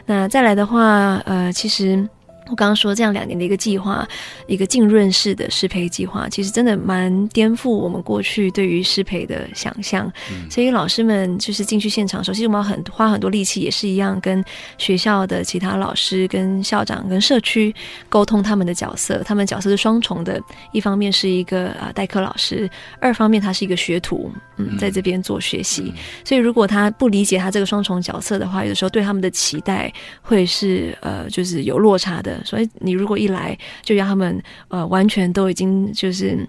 [0.04, 2.08] 那再来的话，呃，其实。
[2.50, 4.06] 我刚刚说这样两年的一个计划，
[4.46, 10.12] 一个浸润式的适培计划，其实真的蛮颠覆我们过去对于适培的想象。
[10.50, 14.44] 所以老师们就是进去现场，首先我们要很花很多力气，也是一样跟
[14.76, 17.74] 学校的其他老师、跟校长、跟社区
[18.10, 19.22] 沟通他们的角色。
[19.24, 20.38] 他们角色是双重的，
[20.72, 22.68] 一方面是一个啊代课老师，
[23.00, 25.90] 二方面他是一个学徒，嗯，在这边做学习。
[26.24, 32.33] 所以如果他不理解他这个双重角色的话，有的时候对他们的期待会是呃，就是有落差的。
[32.44, 36.46] 所以你如果一来就让他们呃完全都已经就是。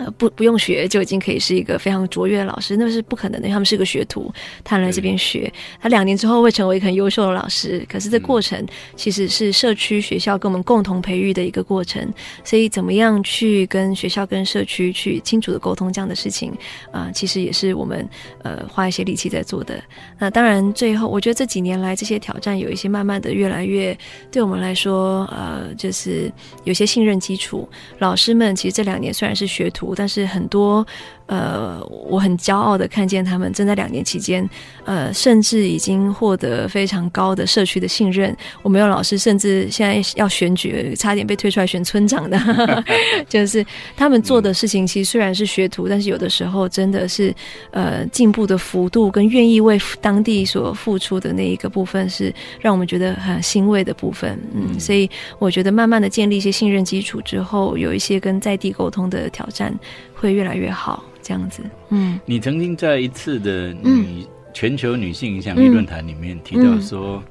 [0.00, 3.46] 呃，不不用学就已经可以是一个非常卓越的老师，那是不可能的。
[3.50, 4.32] 他们是个学徒，
[4.64, 7.84] 他来这边学，他两年之后会成为一个很优秀的老师。
[7.86, 8.64] 可是这过程
[8.96, 12.10] 其实是社区学校跟我们共同培育的一个过程。
[12.42, 16.50] 所以怎么样去跟学校跟社区去清楚的沟通这样的事情
[16.90, 18.08] 啊，其实也是我们
[18.42, 19.82] 呃花一些力气在做的。
[20.18, 23.94] 那当然，最后我觉得这几年来这些挑战有一些慢慢的越来越
[24.32, 26.32] 对我们来说呃，就是
[26.64, 27.68] 有些信任基础。
[27.98, 29.89] 老师们其实这两年虽然是学徒。
[29.94, 30.86] 但是很多。
[31.26, 34.44] 呃，我很骄傲的看见他们正在两年期间，
[34.84, 38.36] 呃，甚至已经获得非常高的社区的信任。
[38.62, 42.84] 我们有老师甚至现在要选举，差点被推出来选村长的，
[43.30, 43.64] 就是
[43.96, 47.32] 他们做的事情，其实虽然是学徒，但是有的时候真的是
[47.70, 54.36] 呃进步的幅度跟愿意为当地所付出的那一个部分，是让我们觉得很欣慰的部分。
[54.52, 59.72] 嗯，所以我觉得慢慢的建立一些信任基础之后，有一些跟在地沟通的挑战
[60.14, 61.04] 会越来越好。
[61.22, 67.22] 这样子，嗯，你曾经在一次的女全球女性影响力论坛里面提到说，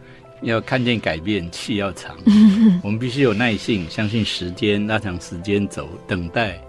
[0.44, 2.16] 要看见改变，气要长，
[2.84, 6.62] 我们必须有耐性，相信时间，拉长时间走，等待，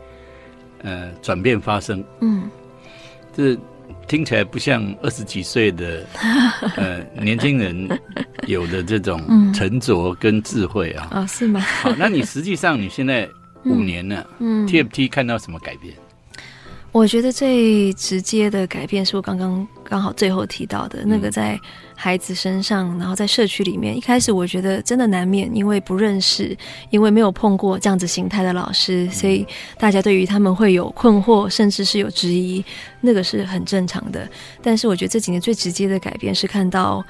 [0.82, 2.02] 呃，转变发生。
[2.20, 2.50] 嗯，
[3.36, 3.56] 这
[4.08, 6.04] 听起来不像二十几岁的
[6.74, 7.86] 呃年轻人
[8.46, 9.20] 有的这种
[9.52, 11.08] 沉着跟智慧啊。
[11.12, 11.60] 啊，是吗？
[11.60, 13.28] 好，那你实际上你现在
[13.64, 15.94] 五年了，嗯，TFT 看到什么改变？
[16.92, 21.56] 我觉得最直接的改变是我刚刚刚好最后提到的那个，在
[21.94, 23.96] 孩子身上，然后在社区里面。
[23.96, 26.56] 一开始我觉得真的难免，因为不认识，
[26.90, 29.46] 因为没有碰过这样子形态的老师，所以
[29.78, 32.64] 大家对于他们会有困惑，甚至是有质疑，
[33.00, 34.28] 那个是很正常的。
[34.60, 37.04] 但是我觉得这几年最直接的改变是看到。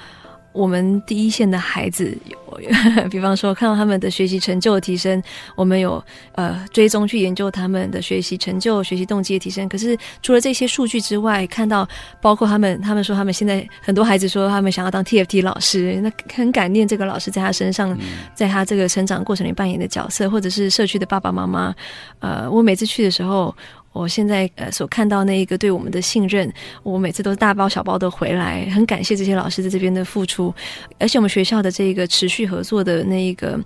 [0.52, 2.16] 我们第一线的孩子，
[3.10, 5.22] 比方说看到他们的学习成就的提升，
[5.54, 9.68] 我们有呃追踪去研究他们的学习成就、学习动机的提升。
[9.68, 11.88] 可是除了这些数据之外，看到
[12.20, 17.96] 包括他们，他们说他们现在很多孩子说他们想要当 TFT 老师，那很感念这个老师在他身上，
[18.34, 21.74] 在他这个成长过程里扮演的角色，或者是社区的爸爸妈妈。
[22.18, 23.54] 呃，我每次去的时候。
[23.92, 26.50] 我现在呃所看到那一个对我们的信任，
[26.82, 30.54] 我每次都是大包小包的回来，很感谢这些老师在这边的付出，
[30.98, 33.58] 而且我们学校的这个持续合作的那一个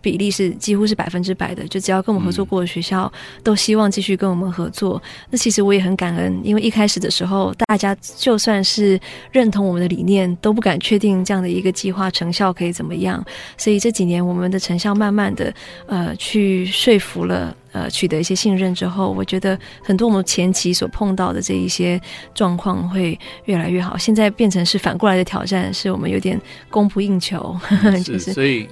[0.00, 3.10] 比例是几乎是百分之百的，就只要跟我们合作过的学校
[3.42, 5.02] 都希望继续跟我们合作。
[5.30, 9.00] 那其实我也很感恩，因为一开始的时候大家就算是
[9.32, 13.24] 认同我们的理念，都不敢确定这样的一个计划成效可以怎么样，
[13.56, 15.52] 所以这几年我们的成效慢慢的
[15.86, 17.56] 呃去说服了。
[17.72, 22.00] 呃，取得一些信任之后，我觉得很多我们前期所碰到的这一些
[22.34, 23.96] 状况会越来越好。
[23.96, 27.56] 现在变成是反过来的挑战，是我们有点供不应求。
[28.04, 28.68] 是，所以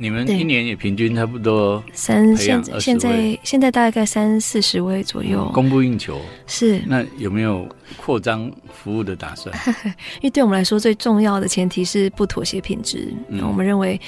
[0.00, 6.18] 你们一年也平均差不多三现现在现在大概三四十位左右，供不应求。
[6.46, 9.54] 是那有没有扩张服务的打算？
[10.20, 13.12] 因为对我们来说，最重要的前提是不妥协品质。
[13.42, 14.00] 我们认为。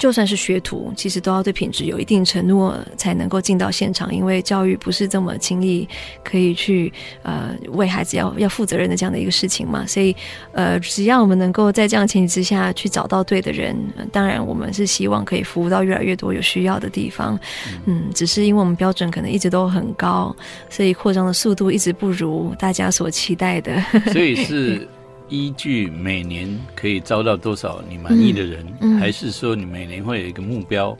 [0.00, 4.14] 就算是学徒，其实都要对品质有一定承诺，才能够进到现场。
[4.14, 5.86] 因为教育不是这么轻易
[6.24, 6.90] 可以去
[7.22, 9.86] 呃为孩子要要负责任的这样的一个事情嘛。
[9.86, 10.16] 所以
[10.54, 13.76] 呃，只要我们能够在这样前提之下去找到对的人，
[14.10, 17.38] 当然我们是希望可以服务到越来越多有需要的地方。
[17.86, 20.34] 嗯，只是因为我们标准可能一直都很高，
[20.68, 23.80] 所以扩张的速度一直不如大家所期待的。
[24.12, 24.88] 所以是。
[25.32, 30.98] 依据每年可以招到多少你满意的人，还是说你每年会有一个目标，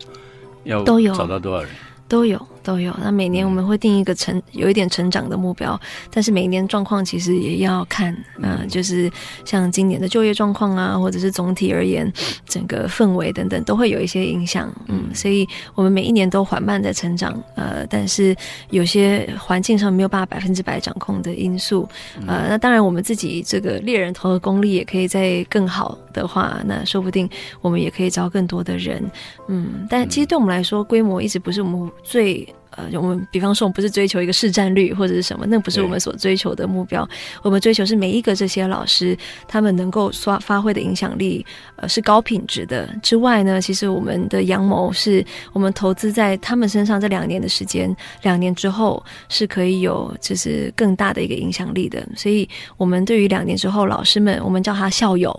[0.62, 1.70] 要找到多少人？
[2.06, 2.40] 都有。
[2.70, 2.94] 都有。
[3.02, 9.10] 那每年我们会定一个成有一点成长的目标，但是每一年状况其实也要看，嗯，就是
[9.44, 12.10] 像今年的就业状况啊，或者是总体而言
[12.46, 14.72] 整个氛围等等，都会有一些影响。
[14.86, 18.36] 嗯，所以我们每一年都缓慢在成长，呃，但是
[18.70, 21.88] 有些环境上没有办法百分之百掌控的因素，
[22.28, 27.28] 呃，那当然我们自己这个猎人头的功力也可以在更好的话，那说不定
[27.60, 29.02] 我们也可以招更多的人。
[29.48, 32.46] 嗯，但其实对我们来说，规模一直不是我们最。
[32.76, 37.08] 呃，我们比方说，我们不是追求一个市占率或者是什么，那不是我们所追求的目标。
[37.42, 39.16] 我们追求是每一个这些老师，
[39.48, 41.44] 他们能够发发挥的影响力，
[41.74, 42.88] 呃，是高品质的。
[43.02, 52.06] 之外呢，其实我们的阳谋是我们投资在他们身上这两年的时间，两年之后是可以有就是更大的一个影响力的。
[52.16, 55.36] 所以，我们对于两年之后老师们，我们叫他校友。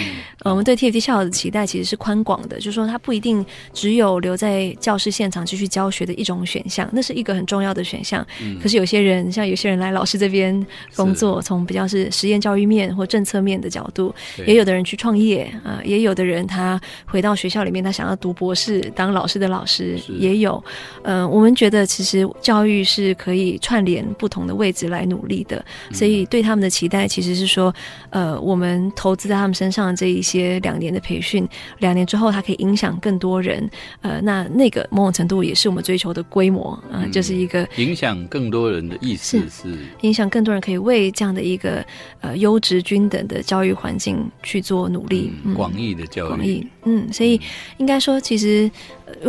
[0.44, 6.64] 我们对 TFT 校友的期待其实是宽广的，就是说他不一定只有留在教室现场继续教学的一种选。
[6.64, 8.26] 项，那是一个很重要的选项。
[8.62, 10.54] 可是有些人，像有些人来老师这边
[10.94, 14.14] 工作，从比较是实验教育面或政策面的角度，
[14.46, 20.62] 也有的人去创业啊，也有的人他回到学校里面，他想要读博士，当老师的老师也有。
[21.02, 27.74] 嗯，我们觉得其实教育是可以串联不同的位置来努力的，所以对他们的期待其实是说，
[28.10, 31.48] 呃，我们投资在他们身上这一些两年的培训，
[31.78, 33.68] 两年之后他可以影响更多人。
[34.02, 36.59] 呃，那那个某种程度也是我们追求的规模。
[36.90, 41.84] 啊，就是一个影响更多人的意思是影响更多人可以为这样的一个
[42.20, 47.40] 呃优质均等的教育环境去做努力，广义的教育，广义，嗯，所以
[47.78, 48.70] 应该说，其实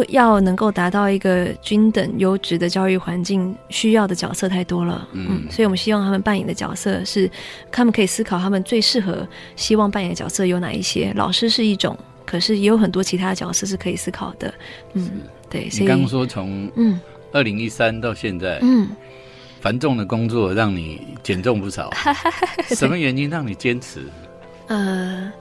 [0.10, 7.30] 要能够达到一个均等优质的教育环境，需要的角色太多了，嗯，所以我们希望他们扮演的角色是，
[7.72, 11.12] 他们可以思考他们最适合希望扮演的角色有哪一些。
[11.16, 14.54] 老师是一种，可是也有很多其他角色是可以思考的，
[14.94, 15.10] 嗯，
[15.50, 15.70] 对。
[15.72, 17.00] 你刚刚说从嗯。
[17.32, 18.90] 二零一三到现在，嗯，
[19.60, 21.90] 繁重的工作让你减重不少，
[22.76, 24.02] 什么原因让你坚持？
[24.68, 25.32] 呃，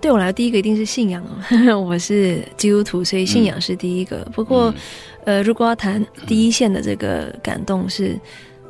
[0.00, 1.24] 对我来说，第一个一定是信仰
[1.86, 4.18] 我是基督徒，所以信仰是第一个。
[4.32, 4.72] 不过，
[5.24, 8.18] 呃，如果要谈第一线的这个感动是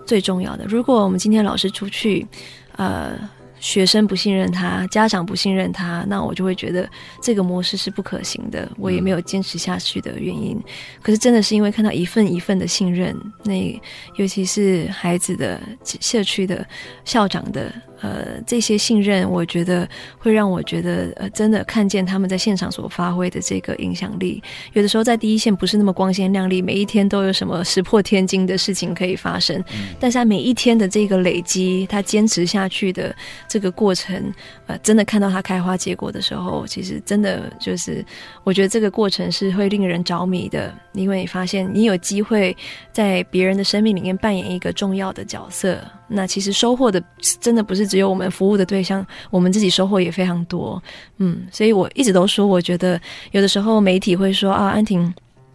[0.06, 0.64] 最重要的。
[0.66, 2.26] 如果我们今天老师出去，
[2.76, 3.18] 呃。
[3.60, 6.88] 学生不信任他，家长不信任他，那我就会觉得
[7.22, 10.60] 这个模式是不可行的，我也没有坚持下去的原因。
[11.02, 13.80] 可是真的是因为看到一份一份的信任，那
[14.16, 16.66] 尤其是孩子的社区的
[17.04, 17.72] 校长的。
[18.00, 19.88] 呃，这些信任，我觉得
[20.18, 24.42] 会让我觉得，呃，真的看见他们在现场所发挥的这个影响力。
[24.72, 29.62] 有的时候在第一线不是那么光鲜亮丽，每一天都有什么石破天惊的事情可以发生。
[29.98, 33.14] 但是他每一天的这个累积，他坚持下去的
[33.48, 34.32] 这个过程，
[34.66, 38.04] 呃，真的看到他开花结果的时候，其实真的就是，
[38.44, 42.56] 我觉得这个过程是会令人着迷的，因为你发现你有机会
[42.92, 45.78] 在别人的生命里面扮演一个重要的角色。
[46.08, 47.02] 那其实收获的
[47.40, 50.82] 真的不是只有我们服务的对象，我们自己收获也非常多。
[51.18, 53.00] 嗯，所以我一直都说，我觉得
[53.32, 55.12] 有的时候媒体会说啊，安婷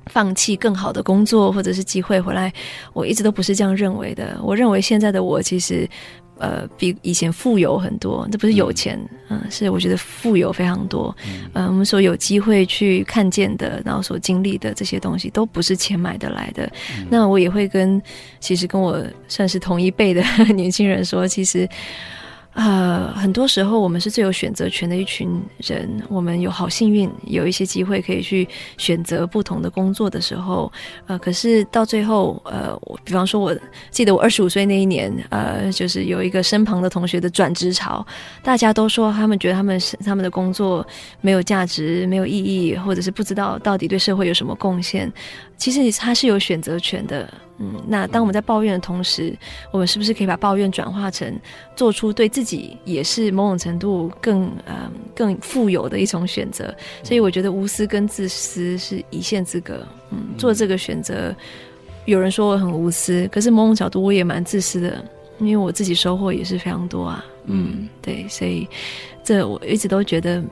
[0.08, 2.51] 放弃更好的工作或者是机会回来，
[2.93, 4.39] 我一直都不是这样认为的。
[4.41, 5.89] 我认为现在的我其实。
[6.39, 8.99] 呃，比以前富有很多，这不是有钱，
[9.30, 11.16] 嗯，是我觉得富有非常多。
[11.54, 16.70] 嗯，我们所有机会去看见的，然后所经历的这些东西，都不是钱买得来的。
[17.08, 18.01] 那我也会跟，
[18.39, 20.22] 其实跟我算是同一辈的
[20.54, 21.70] 年轻人说，其实。
[22.54, 28.47] 呃，很多时候我们是最有选择权的一群人，我们有好幸运，有一些机会可以去
[28.78, 30.72] 选择不同的工作的时候，
[31.08, 33.58] 呃，可是到最后，呃，我比方说，我
[33.89, 38.06] 记得我二十五岁那一年，呃，就是有一个身旁的同学的转职潮，
[38.43, 40.86] 大家都说他们觉得他们是他们的工作
[41.22, 45.12] 没有价值、没有意义，或者是不知道到底对社会有什么贡献。
[45.58, 47.28] 其实他是有选择权的。
[47.60, 49.38] 嗯，那当我们在抱怨的同时，
[49.72, 51.39] 我们是不是可以把抱怨转化成
[51.76, 56.74] 做出对自己也是某种程度更呃更富有的一种选择？
[57.04, 59.86] 所以我觉得无私跟自私是一线之隔。
[60.10, 61.36] 嗯，做这个选择，
[62.06, 65.06] 有人说我很无私，可是某种角度我也蛮自私的，
[65.38, 67.24] 因为我自己收获也是非常多啊。
[67.45, 68.68] 嗯，对，所以
[69.24, 70.43] 这我一直都觉得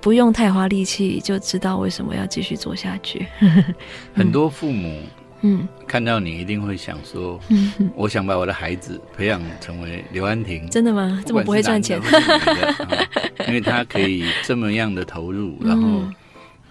[0.00, 3.26] 不用太花力气就知道为什么要继续做下去。
[4.14, 5.02] 很多父母。
[5.42, 7.38] 嗯，看到你一定会想说，
[7.94, 10.68] 我想把我的孩子培养成为刘安婷。
[10.68, 11.22] 真的吗？
[11.24, 12.00] 这么不会赚钱？
[13.46, 16.02] 因为他可以这么样的投入，然后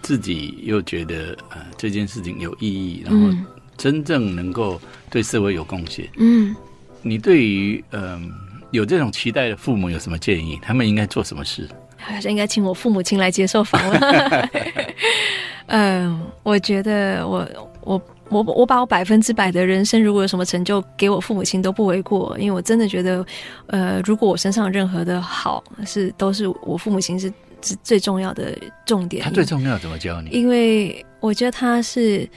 [0.02, 3.34] 自己又觉得呃这件事情有意义，然后
[3.76, 6.06] 真正能够对社会有贡献。
[6.18, 6.54] 嗯，
[7.00, 8.30] 你对于嗯
[8.70, 10.58] 有这种期待的父母有什么建议？
[10.60, 11.66] 他们应该做什么事？
[11.96, 14.50] 好像应该请我父母亲来接受访问。
[15.68, 17.48] 嗯，我觉得我
[17.80, 18.02] 我。
[18.30, 23.24] 我我把我百分之百的人生，如果有什么成就，给我父母亲都不为过，因为我真的觉得，
[23.68, 29.24] 呃，如果我身上任何的好，是都是我父母亲是是最重要的重点。
[29.24, 30.28] 他最重要怎么教你？
[30.30, 32.28] 因为我觉得他是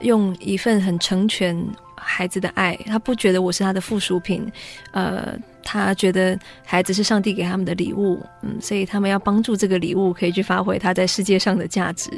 [0.00, 1.56] 用一份很成全
[1.96, 4.46] 孩子的爱，他不觉得我是他的附属品，
[4.92, 5.34] 呃，
[5.64, 12.10] 他觉得孩子是上帝给他们的礼物，嗯，所以他们要帮助这个礼物可以去发挥他在世界上的价值，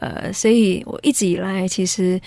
[0.00, 2.20] 呃，所以我一直以来其实。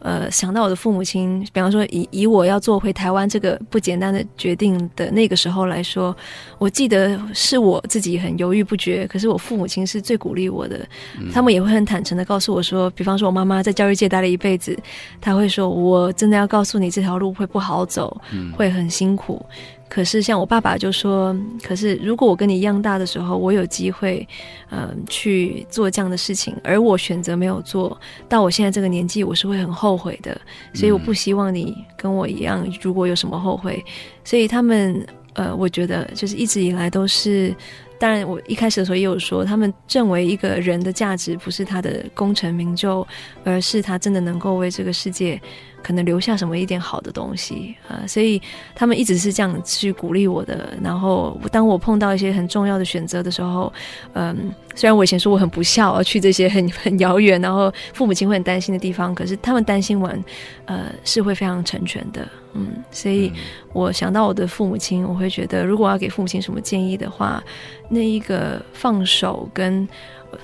[0.00, 6.16] 呃，想到我的父母亲，比方说以以我要做回台湾这个不简单的决定的那个时候来说，
[6.58, 10.88] 我记得是我自己很犹豫不决，可是我父母亲是最鼓励我的，
[11.32, 14.76] 他们也会很坦诚的告诉我说，比方说我妈妈在教育界待了一辈子，
[15.20, 18.20] 他会说我真的要告诉你这条路会不好走，
[18.56, 19.44] 会很辛苦。
[19.90, 24.26] 可是，像我爸爸就说：“可是，如果我跟你一样大的时候，我有机会，
[24.70, 30.40] 嗯，去做这样的事情，而我选择没有做到，我现在这个年纪，我是会很后悔的。
[30.72, 33.84] 所以，我不希望你跟我一样，如果有什么后悔。
[34.24, 37.52] 所以，他们，呃，我觉得就是一直以来都是。”
[38.00, 43.06] 当然，我一开始的时候也有说，他们认为一个人的价值不是他的功成名就，
[43.44, 45.38] 而是他真的能够为这个世界
[45.82, 48.00] 可能留下什么一点好的东西啊。
[48.06, 48.40] 所以
[48.74, 50.72] 他们一直是这样去鼓励我的。
[50.82, 53.70] 然后当我碰到一些很重要的选择的时候，
[54.14, 60.24] 嗯，虽然我以前说我很不孝，要去这些很 很遥远，然后父母亲会很担心的地方，可是他们担心完，
[60.64, 62.26] 呃，是会非常成全的。
[62.52, 63.32] 嗯，所以
[63.72, 67.42] 我想到我的父母亲，我会觉得，如果要给父母亲什么建议的话，
[67.88, 69.88] 那一个放手跟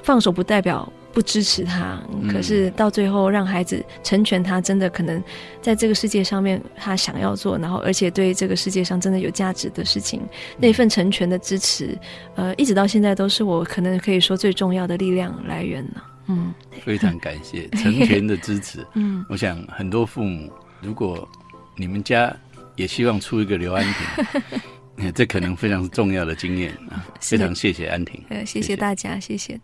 [0.03, 2.01] 放手不代表不支持他，
[2.31, 5.23] 可是到最后让孩子成全他，真的可能
[5.61, 10.23] 在这个世界上面他想要做，然后而且对这个世界上真的有价值的事情，
[10.59, 11.99] 那份成全的支持，
[12.37, 16.05] 呃，一直到现在都是我可能可以说最重要的力量来源了。
[16.29, 16.53] 嗯，
[16.85, 18.87] 非常感谢 成全的支持。
[18.95, 21.29] 嗯，我想很多父母如果。
[21.77, 22.35] 你们家
[22.75, 23.85] 也希望出一个刘安
[24.97, 27.07] 婷， 这可能非常重要的经验啊！
[27.21, 29.61] 非常谢谢安婷，呃，谢谢大家，谢谢。